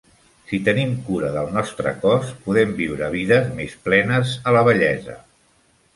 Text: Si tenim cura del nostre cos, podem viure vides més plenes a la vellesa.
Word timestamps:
Si 0.51 0.59
tenim 0.67 0.95
cura 1.09 1.29
del 1.35 1.51
nostre 1.57 1.93
cos, 2.05 2.31
podem 2.47 2.73
viure 2.81 3.11
vides 3.19 3.53
més 3.61 3.77
plenes 3.89 4.37
a 4.53 4.57
la 4.59 4.65
vellesa. 4.71 5.19